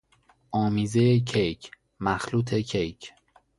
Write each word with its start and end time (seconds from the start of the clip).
آمیزهی 0.51 1.19
کیک، 1.19 1.71
مخلوط 1.99 2.53
کیک 2.53 3.11